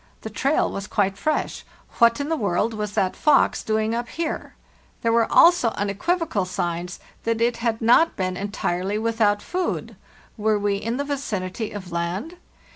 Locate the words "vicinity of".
11.05-11.91